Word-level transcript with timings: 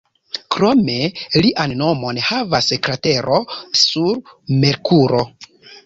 Krome, 0.53 0.95
lian 1.43 1.75
nomon 1.83 2.21
havas 2.31 2.73
kratero 2.89 3.41
sur 3.85 4.23
Merkuro. 4.65 5.27